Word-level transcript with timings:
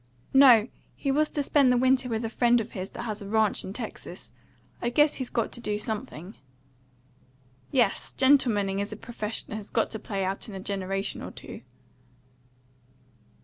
"No; 0.33 0.67
he 0.95 1.11
was 1.11 1.29
to 1.29 1.43
spend 1.43 1.71
the 1.71 1.77
winter 1.77 2.09
with 2.09 2.25
a 2.25 2.29
friend 2.31 2.59
of 2.59 2.71
his 2.71 2.89
that 2.89 3.03
has 3.03 3.21
a 3.21 3.27
ranch 3.27 3.63
in 3.63 3.71
Texas. 3.71 4.31
I 4.81 4.89
guess 4.89 5.13
he's 5.17 5.29
got 5.29 5.51
to 5.51 5.61
do 5.61 5.77
something." 5.77 6.37
"Yes; 7.71 8.11
gentlemaning 8.11 8.81
as 8.81 8.91
a 8.91 8.97
profession 8.97 9.53
has 9.53 9.69
got 9.69 9.91
to 9.91 9.99
play 9.99 10.25
out 10.25 10.49
in 10.49 10.55
a 10.55 10.59
generation 10.59 11.21
or 11.21 11.29
two." 11.29 11.61